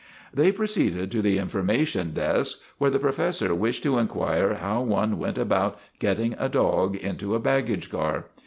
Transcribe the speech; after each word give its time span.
They 0.33 0.51
proceeded 0.51 1.11
to 1.11 1.21
the 1.21 1.37
information 1.37 2.09
desk 2.11 2.57
where 2.79 2.89
the 2.89 2.97
professor 2.97 3.53
wished 3.53 3.83
to 3.83 3.99
inquire 3.99 4.55
how 4.55 4.81
one 4.81 5.19
went 5.19 5.37
about 5.37 5.77
getting 5.99 6.33
a 6.39 6.49
dog 6.49 6.95
into 6.95 7.35
a 7.35 7.39
baggage 7.39 7.91
car. 7.91 8.25